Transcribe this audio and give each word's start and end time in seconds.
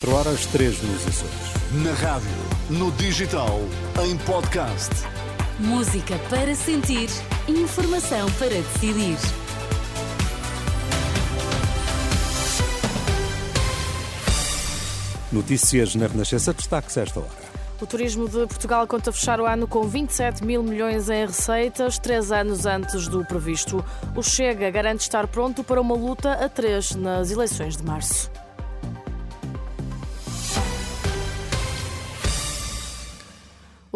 4 0.00 0.16
horas 0.16 0.46
3 0.46 0.82
nos 0.84 1.08
Açores. 1.08 1.82
Na 1.82 1.92
rádio, 1.92 2.28
no 2.70 2.92
digital, 2.92 3.58
em 4.06 4.16
podcast. 4.18 4.90
Música 5.58 6.16
para 6.30 6.54
sentir, 6.54 7.08
informação 7.48 8.30
para 8.38 8.50
decidir. 8.50 9.16
Notícias 15.32 15.96
na 15.96 16.06
Renascença, 16.06 16.52
destaques 16.52 16.96
a 16.96 17.02
esta 17.02 17.18
hora. 17.18 17.48
O 17.80 17.86
turismo 17.86 18.28
de 18.28 18.46
Portugal 18.46 18.86
conta 18.86 19.10
fechar 19.10 19.40
o 19.40 19.46
ano 19.46 19.66
com 19.66 19.82
27 19.82 20.44
mil 20.44 20.62
milhões 20.62 21.10
em 21.10 21.26
receitas, 21.26 21.98
três 21.98 22.30
anos 22.30 22.66
antes 22.66 23.08
do 23.08 23.24
previsto. 23.24 23.84
O 24.14 24.22
Chega 24.22 24.70
garante 24.70 25.00
estar 25.00 25.26
pronto 25.26 25.64
para 25.64 25.80
uma 25.80 25.96
luta 25.96 26.34
a 26.34 26.48
três 26.48 26.94
nas 26.94 27.32
eleições 27.32 27.76
de 27.76 27.82
março. 27.84 28.30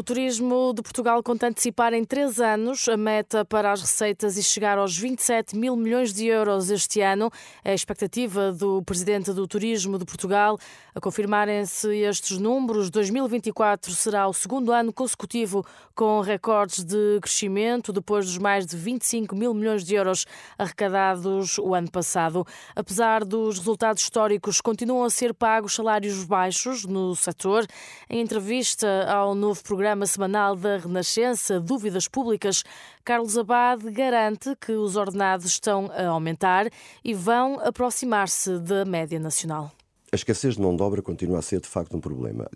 O 0.00 0.02
turismo 0.02 0.72
de 0.74 0.80
Portugal 0.80 1.22
conta 1.22 1.48
antecipar 1.48 1.92
em 1.92 2.06
três 2.06 2.40
anos 2.40 2.88
a 2.88 2.96
meta 2.96 3.44
para 3.44 3.70
as 3.70 3.82
receitas 3.82 4.38
e 4.38 4.42
chegar 4.42 4.78
aos 4.78 4.96
27 4.96 5.54
mil 5.54 5.76
milhões 5.76 6.10
de 6.14 6.24
euros 6.24 6.70
este 6.70 7.02
ano. 7.02 7.30
É 7.62 7.72
a 7.72 7.74
expectativa 7.74 8.50
do 8.50 8.82
presidente 8.82 9.30
do 9.30 9.46
Turismo 9.46 9.98
de 9.98 10.06
Portugal. 10.06 10.58
A 10.94 11.00
confirmarem-se 11.02 11.94
estes 11.98 12.38
números, 12.38 12.88
2024 12.88 13.92
será 13.92 14.26
o 14.26 14.32
segundo 14.32 14.72
ano 14.72 14.90
consecutivo 14.90 15.66
com 15.94 16.22
recordes 16.22 16.82
de 16.82 17.18
crescimento, 17.20 17.92
depois 17.92 18.24
dos 18.24 18.38
mais 18.38 18.64
de 18.64 18.78
25 18.78 19.36
mil 19.36 19.52
milhões 19.52 19.84
de 19.84 19.96
euros 19.96 20.24
arrecadados 20.56 21.58
o 21.58 21.74
ano 21.74 21.90
passado. 21.90 22.46
Apesar 22.74 23.22
dos 23.22 23.58
resultados 23.58 24.02
históricos, 24.02 24.62
continuam 24.62 25.04
a 25.04 25.10
ser 25.10 25.34
pagos 25.34 25.74
salários 25.74 26.24
baixos 26.24 26.86
no 26.86 27.14
setor. 27.14 27.66
Em 28.08 28.22
entrevista 28.22 29.06
ao 29.06 29.34
novo 29.34 29.62
programa, 29.62 29.89
programa 29.90 30.06
semanal 30.06 30.54
da 30.54 30.76
Renascença, 30.76 31.58
Dúvidas 31.58 32.06
Públicas, 32.06 32.62
Carlos 33.04 33.36
Abade 33.36 33.90
garante 33.90 34.54
que 34.60 34.70
os 34.70 34.94
ordenados 34.94 35.46
estão 35.46 35.90
a 35.90 36.06
aumentar 36.06 36.68
e 37.02 37.12
vão 37.12 37.58
aproximar-se 37.58 38.60
da 38.60 38.84
média 38.84 39.18
nacional. 39.18 39.72
A 40.12 40.14
escassez 40.14 40.54
de 40.54 40.60
mão 40.60 40.76
de 40.76 40.82
obra 40.84 41.02
continua 41.02 41.40
a 41.40 41.42
ser 41.42 41.60
de 41.60 41.66
facto 41.66 41.96
um 41.96 42.00
problema. 42.00 42.48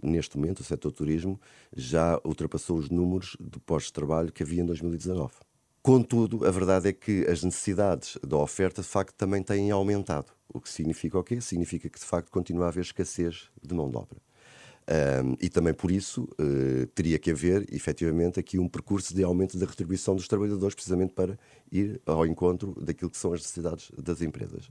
Neste 0.00 0.38
momento, 0.38 0.60
o 0.60 0.64
setor 0.64 0.92
turismo 0.92 1.40
já 1.76 2.20
ultrapassou 2.24 2.76
os 2.76 2.88
números 2.88 3.36
de 3.40 3.58
postos 3.58 3.88
de 3.88 3.94
trabalho 3.94 4.30
que 4.30 4.44
havia 4.44 4.62
em 4.62 4.66
2019. 4.66 5.32
Contudo, 5.82 6.46
a 6.46 6.50
verdade 6.52 6.90
é 6.90 6.92
que 6.92 7.26
as 7.26 7.42
necessidades 7.42 8.16
da 8.24 8.36
oferta 8.36 8.82
de 8.82 8.88
facto 8.88 9.16
também 9.16 9.42
têm 9.42 9.72
aumentado. 9.72 10.26
O 10.48 10.60
que 10.60 10.68
significa 10.68 11.18
o 11.18 11.24
quê? 11.24 11.40
Significa 11.40 11.88
que 11.88 11.98
de 11.98 12.04
facto 12.04 12.30
continua 12.30 12.66
a 12.66 12.68
haver 12.68 12.82
escassez 12.82 13.50
de 13.60 13.74
mão 13.74 13.90
de 13.90 13.96
obra. 13.96 14.18
Um, 14.88 15.36
e 15.38 15.50
também 15.50 15.74
por 15.74 15.90
isso 15.90 16.26
uh, 16.40 16.86
teria 16.94 17.18
que 17.18 17.30
haver, 17.30 17.66
efetivamente, 17.70 18.40
aqui 18.40 18.58
um 18.58 18.66
percurso 18.66 19.14
de 19.14 19.22
aumento 19.22 19.58
da 19.58 19.66
retribuição 19.66 20.16
dos 20.16 20.26
trabalhadores, 20.26 20.74
precisamente 20.74 21.12
para 21.12 21.38
ir 21.70 22.00
ao 22.06 22.24
encontro 22.24 22.74
daquilo 22.80 23.10
que 23.10 23.18
são 23.18 23.34
as 23.34 23.40
necessidades 23.40 23.90
das 23.98 24.22
empresas. 24.22 24.70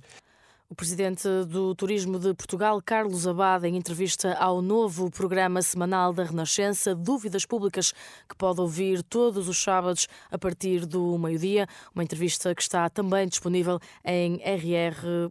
O 0.70 0.76
presidente 0.76 1.26
do 1.48 1.74
Turismo 1.74 2.20
de 2.20 2.34
Portugal, 2.34 2.82
Carlos 2.86 3.26
Abad, 3.26 3.64
em 3.64 3.78
entrevista 3.78 4.34
ao 4.34 4.62
novo 4.62 5.10
programa 5.10 5.62
semanal 5.62 6.12
da 6.12 6.26
Renascença, 6.26 6.94
Dúvidas 6.94 7.46
Públicas, 7.46 7.94
que 8.28 8.36
pode 8.36 8.60
ouvir 8.60 9.02
todos 9.02 9.48
os 9.48 9.64
sábados 9.64 10.10
a 10.30 10.38
partir 10.38 10.86
do 10.86 11.18
meio-dia. 11.18 11.68
Uma 11.96 12.04
entrevista 12.04 12.54
que 12.54 12.62
está 12.62 12.90
também 12.90 13.30
disponível 13.30 13.80
em 14.04 14.42
rr.pt. 14.44 15.30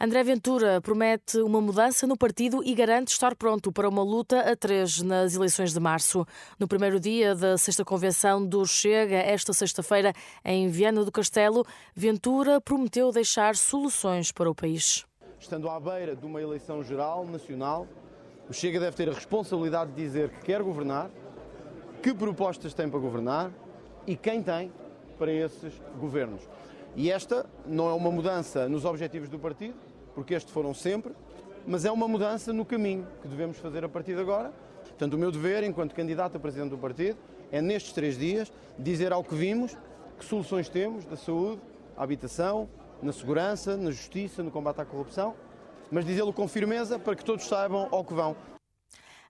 André 0.00 0.24
Ventura 0.24 0.80
promete 0.80 1.38
uma 1.38 1.60
mudança 1.60 2.04
no 2.04 2.16
partido 2.16 2.64
e 2.64 2.74
garante 2.74 3.12
estar 3.12 3.36
pronto 3.36 3.70
para 3.70 3.88
uma 3.88 4.02
luta 4.02 4.40
a 4.40 4.56
três 4.56 5.00
nas 5.02 5.36
eleições 5.36 5.72
de 5.72 5.78
março. 5.78 6.26
No 6.58 6.66
primeiro 6.66 6.98
dia 6.98 7.32
da 7.32 7.56
sexta 7.56 7.84
convenção 7.84 8.44
do 8.44 8.66
Chega, 8.66 9.14
esta 9.14 9.52
sexta-feira, 9.52 10.12
em 10.44 10.68
Viana 10.68 11.04
do 11.04 11.12
Castelo, 11.12 11.64
Ventura 11.94 12.60
prometeu 12.60 13.12
deixar 13.12 13.35
achar 13.36 13.54
soluções 13.54 14.32
para 14.32 14.50
o 14.50 14.54
país. 14.54 15.04
Estando 15.38 15.68
à 15.68 15.78
beira 15.78 16.16
de 16.16 16.24
uma 16.24 16.40
eleição 16.40 16.82
geral, 16.82 17.26
nacional, 17.26 17.86
o 18.48 18.52
Chega 18.54 18.80
deve 18.80 18.96
ter 18.96 19.10
a 19.10 19.12
responsabilidade 19.12 19.92
de 19.92 20.02
dizer 20.02 20.30
que 20.30 20.46
quer 20.46 20.62
governar, 20.62 21.10
que 22.02 22.14
propostas 22.14 22.72
tem 22.72 22.88
para 22.88 22.98
governar 22.98 23.52
e 24.06 24.16
quem 24.16 24.42
tem 24.42 24.72
para 25.18 25.30
esses 25.30 25.74
governos. 26.00 26.40
E 26.94 27.10
esta 27.10 27.44
não 27.66 27.90
é 27.90 27.92
uma 27.92 28.10
mudança 28.10 28.70
nos 28.70 28.86
objetivos 28.86 29.28
do 29.28 29.38
partido, 29.38 29.74
porque 30.14 30.32
estes 30.32 30.50
foram 30.50 30.72
sempre, 30.72 31.12
mas 31.66 31.84
é 31.84 31.92
uma 31.92 32.08
mudança 32.08 32.54
no 32.54 32.64
caminho 32.64 33.06
que 33.20 33.28
devemos 33.28 33.58
fazer 33.58 33.84
a 33.84 33.88
partir 33.88 34.14
de 34.14 34.22
agora. 34.22 34.50
Portanto, 34.84 35.12
o 35.12 35.18
meu 35.18 35.30
dever, 35.30 35.62
enquanto 35.62 35.94
candidato 35.94 36.38
a 36.38 36.40
presidente 36.40 36.70
do 36.70 36.78
partido, 36.78 37.18
é 37.52 37.60
nestes 37.60 37.92
três 37.92 38.16
dias 38.16 38.50
dizer 38.78 39.12
ao 39.12 39.22
que 39.22 39.34
vimos 39.34 39.76
que 40.18 40.24
soluções 40.24 40.70
temos 40.70 41.04
da 41.04 41.18
saúde, 41.18 41.60
à 41.94 42.02
habitação, 42.02 42.66
na 43.02 43.12
segurança, 43.12 43.76
na 43.76 43.90
justiça, 43.90 44.42
no 44.42 44.50
combate 44.50 44.80
à 44.80 44.84
corrupção, 44.84 45.34
mas 45.90 46.04
dizê-lo 46.04 46.32
com 46.32 46.48
firmeza 46.48 46.98
para 46.98 47.14
que 47.14 47.24
todos 47.24 47.46
saibam 47.46 47.88
ao 47.90 48.04
que 48.04 48.14
vão. 48.14 48.36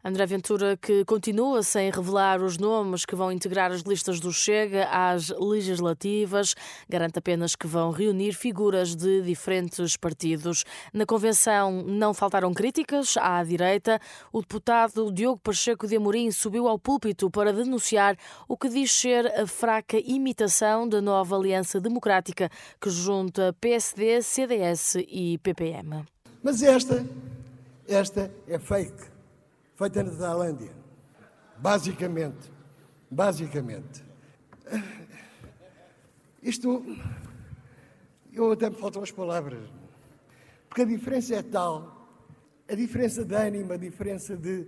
André 0.06 0.24
Ventura, 0.24 0.76
que 0.76 1.04
continua 1.04 1.64
sem 1.64 1.90
revelar 1.90 2.40
os 2.40 2.56
nomes 2.58 3.04
que 3.04 3.16
vão 3.16 3.32
integrar 3.32 3.72
as 3.72 3.80
listas 3.80 4.20
do 4.20 4.32
Chega 4.32 4.84
às 4.84 5.30
legislativas, 5.30 6.54
garante 6.88 7.18
apenas 7.18 7.56
que 7.56 7.66
vão 7.66 7.90
reunir 7.90 8.32
figuras 8.32 8.94
de 8.94 9.20
diferentes 9.22 9.96
partidos. 9.96 10.64
Na 10.92 11.04
convenção 11.04 11.82
não 11.82 12.14
faltaram 12.14 12.54
críticas 12.54 13.16
à 13.16 13.42
direita. 13.42 13.98
O 14.32 14.42
deputado 14.42 15.10
Diogo 15.10 15.40
Pacheco 15.42 15.88
de 15.88 15.96
Amorim 15.96 16.30
subiu 16.30 16.68
ao 16.68 16.78
púlpito 16.78 17.28
para 17.28 17.52
denunciar 17.52 18.16
o 18.46 18.56
que 18.56 18.68
diz 18.68 18.92
ser 18.92 19.26
a 19.26 19.44
fraca 19.44 19.98
imitação 19.98 20.88
da 20.88 21.02
nova 21.02 21.34
Aliança 21.34 21.80
Democrática 21.80 22.48
que 22.80 22.90
junta 22.90 23.52
PSD, 23.60 24.22
CDS 24.22 24.98
e 25.08 25.36
PPM. 25.38 26.04
Mas 26.44 26.62
esta, 26.62 27.04
esta 27.88 28.30
é 28.46 28.56
fake 28.56 29.15
feita 29.76 30.02
na 30.02 30.10
Tailândia. 30.10 30.72
Basicamente. 31.58 32.50
Basicamente. 33.10 34.04
Isto. 36.42 36.84
Eu 38.32 38.52
até 38.52 38.68
me 38.68 38.76
faltam 38.76 39.02
as 39.02 39.10
palavras. 39.10 39.68
Porque 40.68 40.82
a 40.82 40.84
diferença 40.84 41.34
é 41.34 41.42
tal. 41.42 41.94
A 42.68 42.74
diferença 42.74 43.24
de 43.24 43.34
ânimo, 43.34 43.72
a 43.72 43.76
diferença 43.76 44.36
de. 44.36 44.66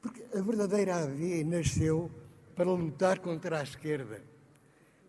Porque 0.00 0.24
a 0.34 0.40
verdadeira 0.40 0.96
AV 0.96 1.44
nasceu 1.44 2.10
para 2.56 2.70
lutar 2.70 3.18
contra 3.20 3.60
a 3.60 3.62
esquerda. 3.62 4.22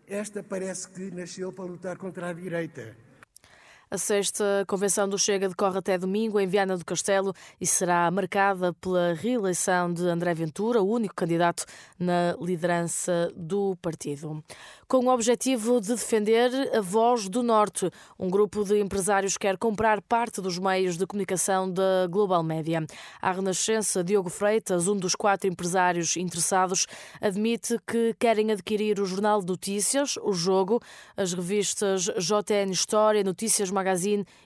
Esta 0.06 0.42
parece 0.42 0.88
que 0.88 1.10
nasceu 1.10 1.52
para 1.52 1.64
lutar 1.64 1.96
contra 1.96 2.28
a 2.28 2.32
direita. 2.32 2.96
A 3.92 3.98
sexta 3.98 4.64
convenção 4.66 5.06
do 5.06 5.18
Chega 5.18 5.50
decorre 5.50 5.76
até 5.76 5.98
domingo 5.98 6.40
em 6.40 6.46
Viana 6.46 6.78
do 6.78 6.82
Castelo 6.82 7.34
e 7.60 7.66
será 7.66 8.10
marcada 8.10 8.72
pela 8.72 9.12
reeleição 9.12 9.92
de 9.92 10.08
André 10.08 10.32
Ventura, 10.32 10.80
o 10.80 10.88
único 10.88 11.14
candidato 11.14 11.66
na 11.98 12.34
liderança 12.40 13.30
do 13.36 13.76
partido. 13.82 14.42
Com 14.88 15.06
o 15.06 15.08
objetivo 15.08 15.78
de 15.78 15.88
defender 15.88 16.50
a 16.74 16.80
voz 16.80 17.28
do 17.28 17.42
Norte, 17.42 17.90
um 18.18 18.30
grupo 18.30 18.64
de 18.64 18.80
empresários 18.80 19.36
quer 19.36 19.58
comprar 19.58 20.00
parte 20.00 20.40
dos 20.40 20.58
meios 20.58 20.96
de 20.96 21.06
comunicação 21.06 21.70
da 21.70 22.06
Global 22.08 22.42
Média. 22.42 22.86
A 23.20 23.30
Renascença, 23.30 24.02
Diogo 24.02 24.30
Freitas, 24.30 24.88
um 24.88 24.96
dos 24.96 25.14
quatro 25.14 25.48
empresários 25.48 26.16
interessados, 26.16 26.86
admite 27.20 27.78
que 27.86 28.14
querem 28.18 28.52
adquirir 28.52 29.00
o 29.00 29.04
Jornal 29.04 29.40
de 29.40 29.48
Notícias, 29.48 30.16
o 30.22 30.32
Jogo, 30.32 30.80
as 31.14 31.34
revistas 31.34 32.04
JN 32.04 32.70
História, 32.70 33.22
Notícias 33.22 33.70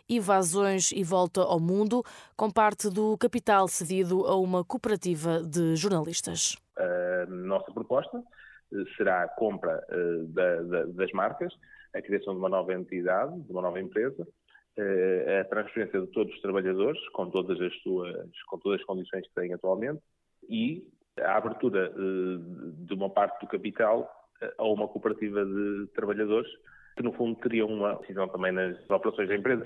e 0.09 0.21
Vazões 0.21 0.93
e 0.93 1.03
Volta 1.03 1.43
ao 1.43 1.61
Mundo, 1.61 2.03
com 2.37 2.51
parte 2.51 2.89
do 2.89 3.17
capital 3.19 3.69
cedido 3.69 4.27
a 4.27 4.37
uma 4.37 4.65
cooperativa 4.65 5.43
de 5.43 5.77
jornalistas. 5.77 6.57
A 6.77 7.27
nossa 7.29 7.73
proposta 7.73 8.23
eh, 8.73 8.85
será 8.97 9.23
a 9.23 9.29
compra 9.29 9.85
eh, 9.89 10.25
da, 10.29 10.63
da, 10.63 10.85
das 10.87 11.13
marcas, 11.13 11.53
a 11.95 12.03
criação 12.03 12.35
de 12.35 12.41
uma 12.41 12.49
nova 12.49 12.75
entidade, 12.75 13.41
de 13.41 13.53
uma 13.53 13.63
nova 13.63 13.81
empresa, 13.81 14.27
eh, 14.77 15.41
a 15.41 15.45
transferência 15.45 16.01
de 16.01 16.07
todos 16.09 16.35
os 16.35 16.41
trabalhadores, 16.43 17.01
com 17.11 17.31
todas 17.31 17.61
as 17.61 17.75
suas, 17.83 18.43
com 18.49 18.59
todas 18.59 18.81
as 18.81 18.87
condições 18.87 19.27
que 19.27 19.35
têm 19.35 19.53
atualmente, 19.53 20.01
e 20.49 20.87
a 21.21 21.37
abertura 21.37 21.93
de 21.95 22.93
uma 22.93 23.09
parte 23.09 23.41
do 23.41 23.47
capital 23.47 24.07
a 24.59 24.65
uma 24.65 24.87
cooperativa 24.87 25.45
de 25.45 25.87
trabalhadores 25.95 26.51
que 26.97 27.03
no 27.03 27.13
fundo 27.13 27.39
teriam 27.41 27.69
uma 27.69 27.95
decisão 27.97 28.29
também 28.29 28.53
nas 28.53 28.79
operações 28.89 29.29
da 29.29 29.37
empresa. 29.37 29.65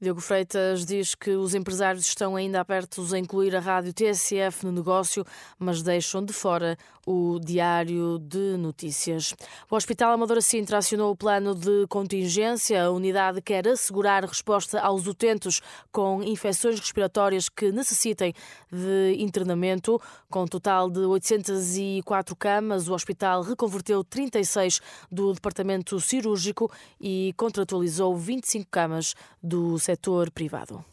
Diogo 0.00 0.20
Freitas 0.20 0.86
diz 0.86 1.16
que 1.16 1.30
os 1.30 1.56
empresários 1.56 2.06
estão 2.06 2.36
ainda 2.36 2.60
abertos 2.60 3.12
a 3.12 3.18
incluir 3.18 3.56
a 3.56 3.58
rádio 3.58 3.92
TSF 3.92 4.64
no 4.64 4.70
negócio, 4.70 5.24
mas 5.58 5.82
deixam 5.82 6.24
de 6.24 6.32
fora 6.32 6.78
o 7.04 7.40
Diário 7.40 8.18
de 8.18 8.56
Notícias. 8.58 9.34
O 9.68 9.74
Hospital 9.74 10.12
Amadora 10.12 10.42
Sintra 10.42 10.76
acionou 10.76 11.10
o 11.10 11.16
plano 11.16 11.54
de 11.54 11.86
contingência. 11.88 12.84
A 12.84 12.90
unidade 12.90 13.40
quer 13.40 13.66
assegurar 13.66 14.24
resposta 14.24 14.78
aos 14.78 15.06
utentes 15.06 15.62
com 15.90 16.22
infecções 16.22 16.78
respiratórias 16.78 17.48
que 17.48 17.72
necessitem 17.72 18.34
de 18.70 19.16
internamento. 19.18 19.98
Com 20.30 20.42
um 20.42 20.46
total 20.46 20.90
de 20.90 21.00
804 21.00 22.36
camas, 22.36 22.88
o 22.88 22.94
hospital 22.94 23.40
reconverteu 23.40 24.04
36 24.04 24.80
do 25.10 25.32
departamento 25.32 25.98
cirúrgico 25.98 26.70
e 27.00 27.32
contratualizou 27.38 28.14
25 28.14 28.68
camas 28.70 29.14
do 29.42 29.78
setor 29.88 30.30
privado. 30.32 30.84